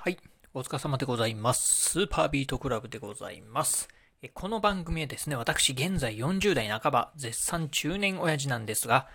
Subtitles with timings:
[0.00, 0.18] はい。
[0.54, 1.90] お疲れ様でございます。
[1.90, 3.88] スーパービートクラブでございます。
[4.32, 9.08] この番組はですね、私現在40代半ば、絶賛中年親父なんですが、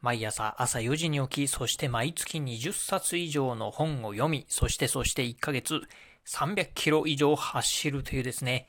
[0.00, 5.82] 毎朝朝4時に起き、そして毎月20冊以上の本を読み、そしてそして1ヶ月
[6.26, 8.66] 300キロ以上走るというですね、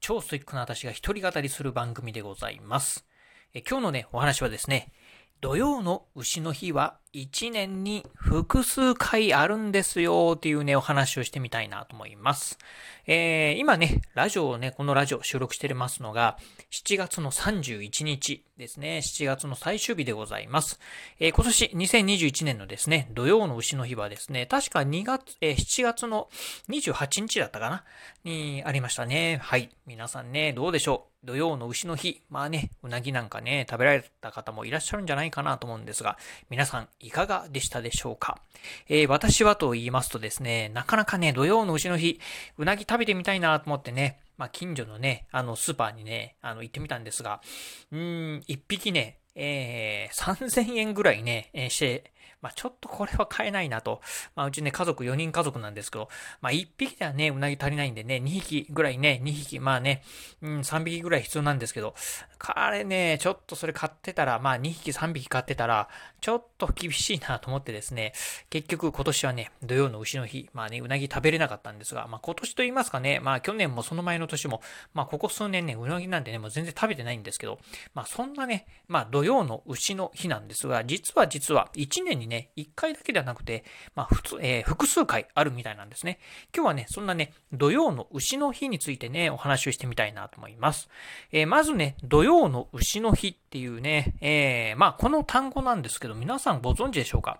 [0.00, 3.06] 超ストイックな私が一人語りする番組でございます。
[3.54, 4.92] 今日のね、お話はですね、
[5.40, 12.58] 土曜の牛の日は1年に複数回あるんですよっていうね、お話をしてみたいなと思います。
[13.06, 16.38] えー、今ね、ラジオをね、このラジオ収録してますのが、
[16.70, 19.02] 7月の31日ですね。
[19.02, 20.80] 7月の最終日でございます。
[21.18, 26.30] えー、今年2021年のですね、土曜の牛の日はですね、確か2月、えー、7月の
[26.70, 27.84] 28日だったかな？
[28.24, 29.38] にありましたね。
[29.42, 29.68] はい。
[29.84, 31.26] 皆さんね、どうでしょう？
[31.26, 32.22] 土曜の牛の日。
[32.30, 36.18] まあね、うなぎなんかね、食べられた方もいらっしゃるんじゃないかなと思うんですが、
[36.50, 38.40] 皆さんいかがでしたでしょうか、
[38.88, 42.20] えー、私はと言いますとですね、なかなかね、土曜のうちの日、
[42.56, 47.42] うなぎ食べてみたいなと思ってね、まあ、近所のね、あの、スーパーにね、あの、行ってみたんですが、
[47.90, 52.11] うーん、一匹ね、えー、3000円ぐらいね、えー、して、
[52.42, 54.00] まあ、ちょっとこれは買えないなと。
[54.34, 56.08] まあ、うちね、家族4人家族なんですけど、
[56.40, 60.02] まあ、1匹ではね、うなぎ足りないんでね、2匹ぐらいね、2匹、まあね、
[60.42, 61.94] うん、3匹ぐらい必要なんですけど、
[62.38, 65.88] 彼ね、ちょっとそれ買ってたら、まあ、2匹、3匹買ってたら、
[66.20, 68.12] ちょっと厳しいなと思ってですね、
[68.50, 74.62] 結局今年はね、土曜の牛の日、まあね、うなぎ食べれなかったんですが、まあ、今年と言いますかね、まあ、去年もその前の年も、
[74.94, 77.60] まあ、ここ数年ね、うなぎなんてね、もう全然食べてないんですけど、
[77.94, 83.64] まあ、そんなね、まあ、土曜の牛の日なんですが、実は実は、1年にね、ね1回だけではなくて、
[83.94, 86.18] まあ、普通、えー、複数回あるみたいなんですね。
[86.54, 90.88] 今日はね、そんなね、土曜の牛の日についてね、お話をしてみたいなと思います。
[91.30, 97.38] えー、まずね、土曜の牛の日っていうね、えー、まあ、この単語なんですけど、皆さんご存知でしょうか？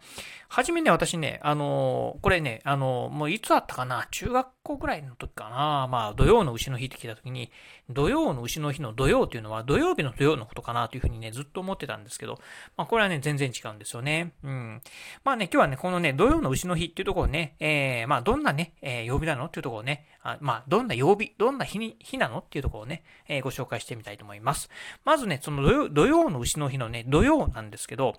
[0.48, 4.06] はじめね、私ね、あの、これね、あの、もういつあったかな？
[4.10, 5.88] 中学校ぐらいの時かな？
[5.90, 7.50] まあ、土曜の牛の日って聞いた時に、
[7.88, 12.38] 土曜の牛の日の土曜っていうのは土曜日の土曜のことかなというふうにね、ずっと思ってたんですけど、
[12.76, 14.32] まあ、これはね、全然違うんですよね。
[14.44, 14.81] うん。
[15.24, 24.70] まあね、今日はね、このね、土曜の牛の日っていうところね、えー、まあ、どんなね、えー、曜日なのっていうところをね、あまあ、どんな曜日、どんな日に、日なのっていうところをね、えー、ご紹介してみたいと思います。
[25.04, 28.14] まずね、その土曜土曜の牛の日のね、土曜なんですけど、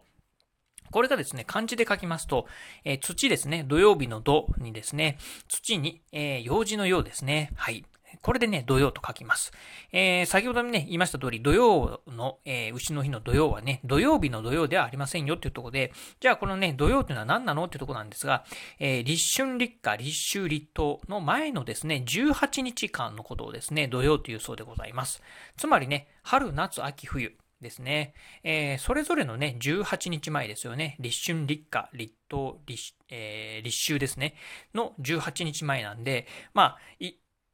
[0.91, 2.47] これがですね、漢字で書きますと、
[2.85, 7.51] えー、土ですね、土曜日の土にですね、土に、えー、用事のようですね。
[7.56, 7.84] はい。
[8.22, 9.51] これでね、土曜と書きます。
[9.91, 18.46] えー、先ほどね、言いました通り、土曜の、えー、牛の日の土曜はね、土曜日の土曜ではありませんよっていうところで、じゃあこのね、土曜っていうのは何なのっていうところなんですが、
[18.79, 25.22] えー、立春立夏、立秋立冬の前のですね、18日間のことをですね、土曜というそうでございます。
[25.57, 27.35] つまりね、春、夏、秋、冬。
[27.63, 28.13] ですね。
[28.44, 30.97] えー、それぞれのね、18日前ですよね。
[31.00, 34.35] 立春、立夏、立冬、立,、えー、立秋ですね。
[34.75, 36.78] の18日前なんで、まあ、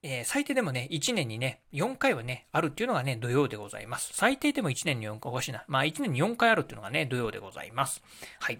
[0.02, 4.12] えー、最低でもね、1年にね、4回はね、あるっていうのがね、土曜でございます。
[4.14, 5.66] 最低でも1年に4回、おかしいな。
[5.68, 8.02] まあ、1年に4回あるっていうのがね、土曜でございます。
[8.40, 8.59] はい。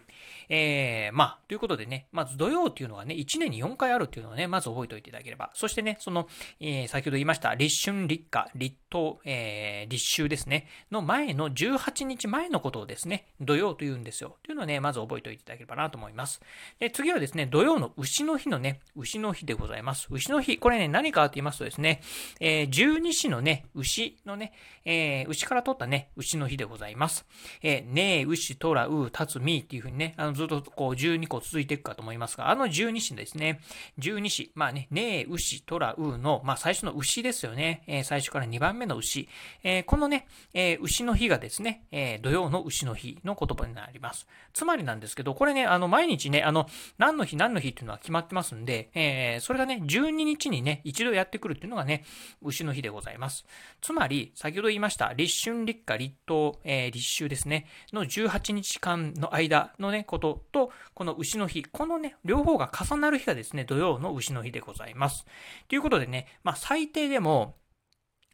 [0.50, 5.52] えー、まあ、ということでね、まず土曜っていうのがね、1年に4回あるっていうのをね、まず覚えておいていただければ。
[5.54, 6.28] そしてね、その、
[6.60, 14.38] えー、先ほど言いました、立春、立夏、立冬、えー、立秋ですね、の前の18日前のことをですね、土曜と言うんですよ。
[14.44, 16.42] というのをね、まず覚えておいていただければなと思います。
[16.80, 20.08] で、次はですね、土曜の牛の日のね、牛の日でございます。
[20.10, 22.02] 牛の日、これね、何かと言いますとですね、
[22.40, 24.54] えー、十二支のね、牛のね、
[24.86, 27.26] えー、牛から取ったね、牛の日でございます。
[27.62, 33.60] えー、ねえ、牛、とら、う、たつ、みっていうふうにね、あの、ずっとこう、12個続いていくかと思いますが、あの十二支ですね、
[33.98, 39.28] 十二支、まあね、ねえ、牛、とら、うの、まあ最初の牛ですよね、えー、最初から2番目の牛、
[39.64, 44.28] えー、このね、えー、牛の日がですね、えー、土曜の牛の日の言葉になります。
[44.54, 46.68] つまりなんですけど、これね、あの、毎日ね、あの、
[46.98, 52.04] 何の日何の日っていうのは決まってますんで、えー、それがね、12日にね、一度ややってくるっていうのがね、
[52.42, 53.46] 牛の日でございます。
[53.82, 65.26] つまり、先ほど言いました、立春、立夏、立冬、えー、立秋ですね、の18日間の間のね、ことと、この牛の日、このね、両方が重なる日がですね、土曜の牛の日でございます。
[65.68, 67.59] ということでね、まあ、最低でも、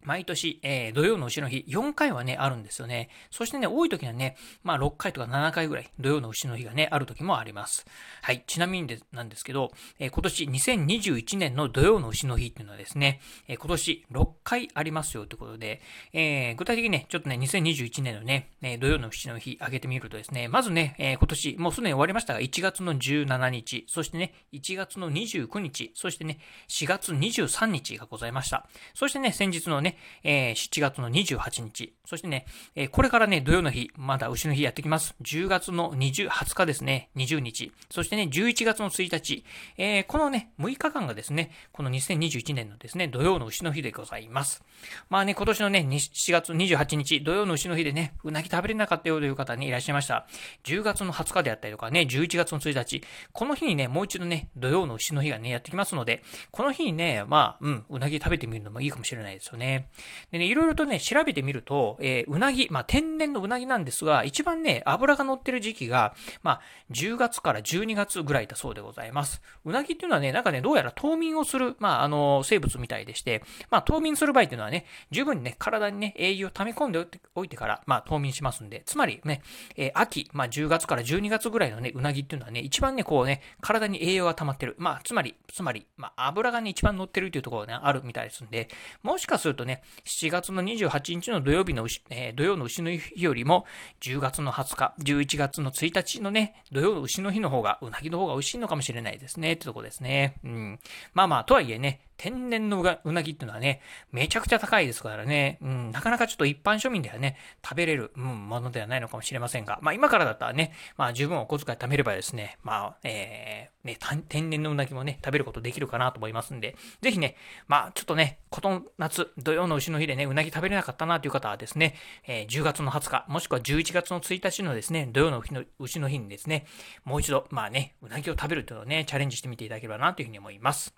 [0.06, 3.10] 毎年、えー、土曜の牛の日、4回はね、あるんですよね。
[3.32, 7.86] そしてね、多い時にはね、まあ、6回とか7回ぐらい、土曜の牛の日がね、ある時もあります。
[8.22, 8.44] はい。
[8.48, 15.82] ちなみにでなんですけど、えー、今年2021年の土曜の牛の日っていうのはですね、えー、今年6回ありますよということで、
[16.14, 28.68] えー、具体的にね、ちょっとね、2021年のね、え土曜の牛の日挙げてみるとですね、まずね、え今年、もうすでに終わりましたが、1月の17日、そしてね、1月の29日、そしてね、4月23日がございました。
[28.94, 31.94] そしてね、先日のね、ね、えー、7月の28日。
[32.06, 35.16] そしてね、え、これからね、土曜の日、まだ牛の日やってきます。
[35.22, 37.72] 10月の20、20日ですね、20日。
[37.90, 39.44] そしてね、11月の1日。
[39.78, 44.64] えー、このね、6日間がですね、この2021年のですね、土曜の牛の日でございます。
[45.10, 50.28] まあね、今年のね、7月28日、土曜の牛の日でね、うなぎ食べれなかったよという方ね、いらっしゃいました。
[50.64, 53.04] 10月の20日であったりとかね、11月の1日。
[53.32, 59.90] この日にね、もう一度ね、土曜の牛の日がね、やってきますので、この日にね、まあ、うん、うなぎ食べてみるのもいいかもしれないですよね。
[60.32, 66.14] でね、いろいろとね、調べてみると、えー、うなぎ、まあ、天然のうなぎなんですが、一番ね、油が乗ってる時期が、
[66.44, 66.62] まあ、
[66.92, 69.42] 10月から12月ぐらいだそうでございます。
[69.64, 79.42] うなぎっていうのはね、なんかね、どうやら冬眠をする、まあ、あの、生物みたいでして、まあ、冬眠する場合っていうのはね、十分にね、体にね、栄養を溜め込んでおいてから、まあ、冬眠しますんで、つまりね、
[79.76, 84.76] えー、秋、まあ、10月から12月ぐらいのね、うなぎっていうのはね、一番ね、こうね、体に栄養が溜まってる。
[84.78, 88.68] まあ、つまり、つまり、まあ、油がね、一番乗ってるっていうところがね、あるみたいですんで、
[89.04, 93.66] もしかするとね、7月の28日の土曜日のえー、土曜の牛の日よりも、
[94.02, 100.36] 10月の20日、11月の1日のね、土曜の牛の日の方が、うなぎの方が美味しいのかもしれないですね、ってとこですね。
[100.44, 100.80] うん。
[101.14, 103.82] まあまあ、とはいえね、天然のうなぎっていうのはね、
[104.12, 113.98] めちゃくちゃ高いですからね、うん、なかなかちょっと一般庶民ではね、食べれる、うん、ものではないのかもしれませんが、まあ今からだったらね、まあ十分お小遣い貯めればですね、まあ、えー、ね、
[114.30, 117.36] 天然のうなぎもね、食べることできるかなと思いますんで、ぜひね、
[117.68, 121.96] まあちょっとね、この夏、土曜の牛の日でね、うなぎ食べれなかったなという方はですね、
[122.28, 125.44] えー、10月の20日、もしくは11月の1日のですね、土曜の
[125.80, 126.66] 牛の日にですね、
[127.04, 130.94] もう一度、まあね、うなぎを食べるというのをね、チャレンジしてみていただければなというふうに思います。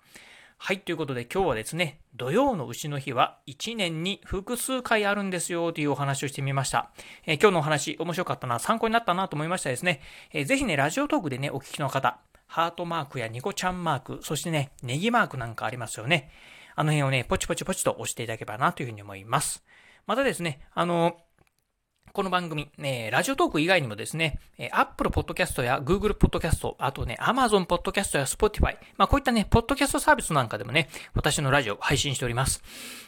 [0.60, 6.90] はい、ということで今日はですね、土曜の牛の日は1年に複数回あるんですよというお話をしてみました。
[7.24, 10.02] えー、今日のお話面白かったな、参考になったなと思いましたですね、
[10.32, 12.18] えー、ぜひね、ラジオトークでね、お聞きの方、
[12.48, 16.30] ハートマークやニコちゃんマーク、そしてね、ネギマークなんかありますよね。
[16.74, 19.64] あの辺をね、ポチポチポチと押していただければなというふうに思います。
[20.06, 21.16] またですね、あの、
[22.18, 32.60] この番組、えー、ラジオトーク以外にもですね、えー、Apple Podcast や Google Podcast、あとね、Amazon Podcast や Spotify、まあこういったね、ポッドキャストサービスなんかでもね、私のラジオ配信しております。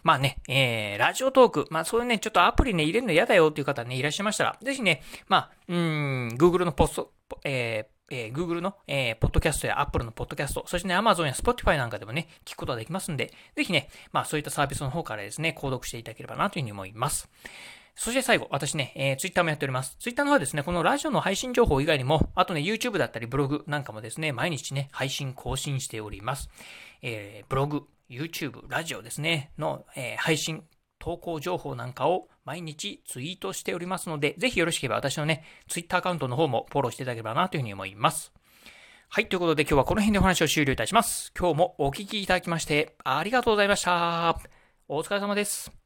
[0.05, 7.11] まあね、えー、ラジオトーク、まあそういうね、ちょっとアプリね、入れるの嫌だよっていう方ね、いらっしゃいましたら、ぜひね、まあ、うん、Google のポスト、
[7.43, 17.29] えー、えー、Google の、えー、ポッドキャストや Apple のポッドキャスト、そしてね、Amazon や Spotify なんかでもね、聞くことができますんで、ぜひね、まあそういったサービスの方からですね、購読していただければなというふうに思います。
[18.01, 19.95] そして最後、私ね、えー、ツイッターもやっております。
[20.01, 26.49] ツイッターの方はですね、このラジオの配信情報以外にも、あとね、YouTube だったりブログなんかもですね、毎日ね、配信更新しております。
[27.03, 30.65] えー、ブログ、YouTube、ラジオですね、の、えー、配信、
[30.99, 38.33] 投稿情報なんかを毎日ツイートしておりますので、ぜひよろしければ私のね、ツイッターアカウントの方もフォローしていただければなというふうに思います。
[39.11, 41.35] はい、ということで今日はこの辺でお話を終了いたします。
[41.39, 44.41] 今日もお聴きいただきましてありがとうございました。
[44.89, 45.80] お疲れ様です。